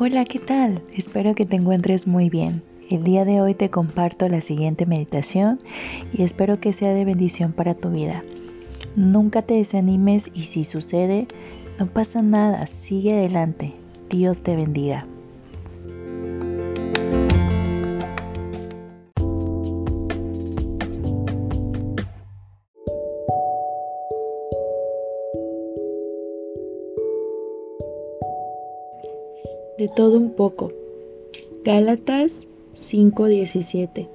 [0.00, 0.80] Hola, ¿qué tal?
[0.94, 2.62] Espero que te encuentres muy bien.
[2.88, 5.58] El día de hoy te comparto la siguiente meditación
[6.12, 8.22] y espero que sea de bendición para tu vida.
[8.94, 11.26] Nunca te desanimes y si sucede,
[11.80, 13.72] no pasa nada, sigue adelante.
[14.08, 15.04] Dios te bendiga.
[29.78, 30.72] De todo un poco.
[31.64, 34.08] Gálatas 5:17.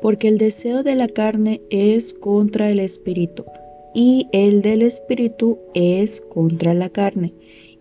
[0.00, 3.44] Porque el deseo de la carne es contra el espíritu,
[3.94, 7.34] y el del espíritu es contra la carne,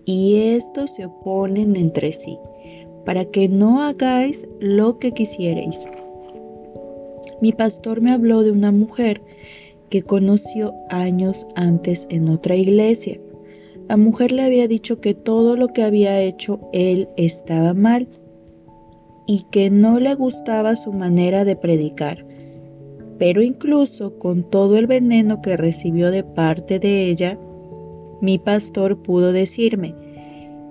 [0.04, 2.40] y estos se oponen entre sí,
[3.06, 5.88] para que no hagáis lo que quisierais.
[7.40, 9.22] Mi pastor me habló de una mujer
[9.90, 13.20] que conoció años antes en otra iglesia
[13.88, 18.08] la mujer le había dicho que todo lo que había hecho él estaba mal
[19.26, 22.26] y que no le gustaba su manera de predicar.
[23.18, 27.40] Pero incluso con todo el veneno que recibió de parte de ella,
[28.22, 29.96] mi pastor pudo decirme,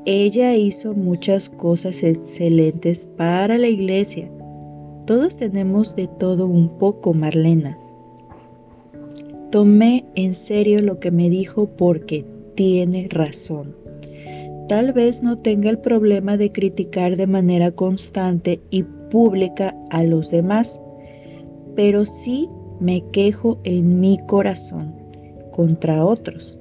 [0.04, 4.28] ella hizo muchas cosas excelentes para la iglesia.
[5.06, 7.78] Todos tenemos de todo un poco, Marlena.
[9.50, 12.24] Tomé en serio lo que me dijo porque
[12.56, 13.76] tiene razón.
[14.68, 20.32] Tal vez no tenga el problema de criticar de manera constante y pública a los
[20.32, 20.80] demás,
[21.76, 22.48] pero sí
[22.80, 24.92] me quejo en mi corazón
[25.52, 26.58] contra otros.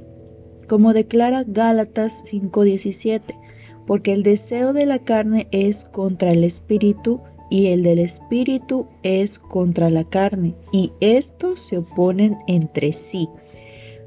[0.67, 3.35] Como declara Gálatas 5:17,
[3.87, 9.39] porque el deseo de la carne es contra el espíritu y el del espíritu es
[9.39, 13.29] contra la carne, y estos se oponen entre sí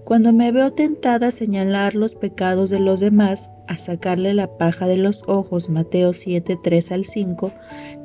[0.09, 4.89] cuando me veo tentada a señalar los pecados de los demás, a sacarle la paja
[4.89, 7.53] de los ojos, Mateo 7, 3 al 5,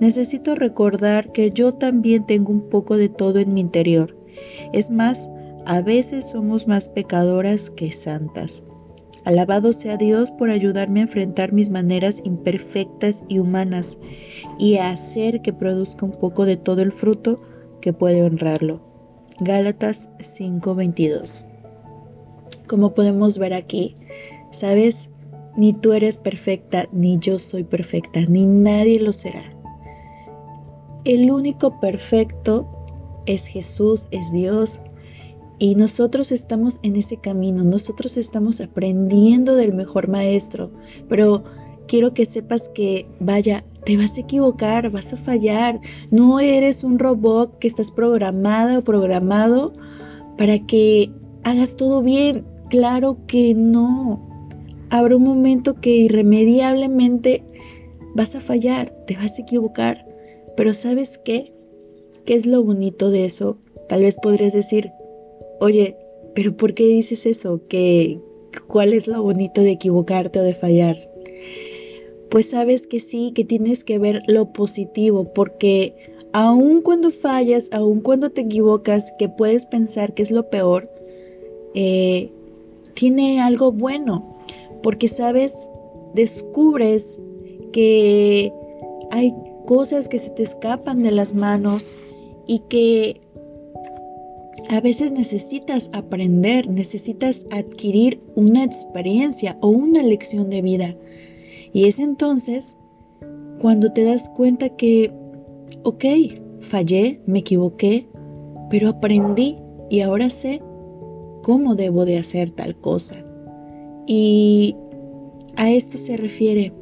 [0.02, 4.18] necesito recordar que yo también tengo un poco de todo en mi interior.
[4.74, 5.32] Es más,
[5.66, 8.64] a veces somos más pecadoras que santas.
[9.24, 13.98] Alabado sea Dios por ayudarme a enfrentar mis maneras imperfectas y humanas
[14.60, 17.42] y a hacer que produzca un poco de todo el fruto
[17.80, 18.82] que puede honrarlo.
[19.40, 21.46] Gálatas 5:22
[22.74, 23.96] como podemos ver aquí,
[24.50, 25.12] ¿sabes?
[25.56, 29.44] Ni tú eres perfecta, ni yo soy perfecta, ni nadie lo será.
[31.06, 32.68] El único perfecto
[33.28, 34.82] es Jesús, es Dios.
[35.60, 40.72] Y nosotros estamos en ese camino, nosotros estamos aprendiendo del mejor maestro.
[41.08, 41.44] Pero
[41.88, 45.80] quiero que sepas que, vaya, te vas a equivocar, vas a fallar.
[46.10, 49.74] No eres un robot que estás programada o programado
[50.40, 51.12] para que
[51.44, 52.52] hagas todo bien.
[52.74, 54.20] Claro que no.
[54.90, 57.44] Habrá un momento que irremediablemente
[58.16, 60.08] vas a fallar, te vas a equivocar.
[60.58, 61.54] Pero ¿sabes qué?
[62.26, 63.58] ¿Qué es lo bonito de eso?
[63.88, 64.90] Tal vez podrías decir,
[65.60, 65.96] oye,
[66.34, 67.62] pero ¿por qué dices eso?
[67.70, 68.20] ¿Qué,
[68.66, 70.98] ¿Cuál es lo bonito de equivocarte o de fallar?
[72.32, 75.94] Pues sabes que sí, que tienes que ver lo positivo, porque
[76.32, 80.90] aun cuando fallas, aun cuando te equivocas, que puedes pensar que es lo peor,
[81.76, 82.32] eh,
[82.94, 84.38] tiene algo bueno,
[84.82, 85.70] porque sabes,
[86.14, 87.20] descubres
[87.72, 88.54] que
[89.12, 89.34] hay
[89.66, 91.96] cosas que se te escapan de las manos
[92.46, 93.22] y que
[94.70, 100.96] a veces necesitas aprender, necesitas adquirir una experiencia o una lección de vida.
[101.74, 102.76] Y es entonces
[103.60, 105.12] cuando te das cuenta que,
[105.84, 106.06] ok,
[106.60, 108.08] fallé, me equivoqué,
[108.70, 109.58] pero aprendí
[109.90, 110.62] y ahora sé
[111.44, 113.18] cómo debo de hacer tal cosa.
[114.08, 114.76] Y
[115.56, 116.74] a esto se refiere.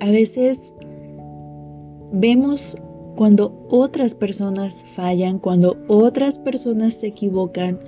[0.00, 0.72] A veces
[2.12, 2.76] vemos
[3.16, 7.80] cuando otras personas fallan, cuando otras personas se equivocan,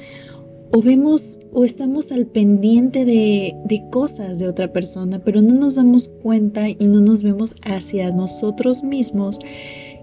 [0.75, 5.75] o vemos o estamos al pendiente de, de, cosas de otra persona, pero no nos
[5.75, 9.39] damos cuenta y no nos vemos hacia nosotros mismos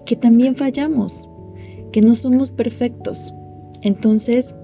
[0.06, 1.28] que también fallamos,
[1.90, 3.34] que no somos perfectos.
[3.82, 4.54] Entonces,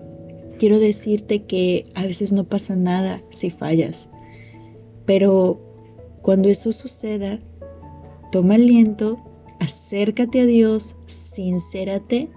[0.58, 4.08] quiero decirte que a veces no pasa nada si fallas,
[5.04, 5.60] pero
[6.22, 7.38] cuando eso suceda,
[8.32, 9.18] toma aliento,
[9.60, 12.30] acércate a Dios, sincérate,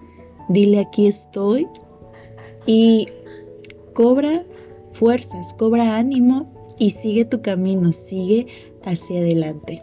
[0.47, 1.67] dile aquí estoy
[2.65, 3.07] y
[3.93, 4.45] cobra
[4.93, 8.47] fuerzas, cobra ánimo y sigue tu camino, sigue
[8.83, 9.81] hacia adelante.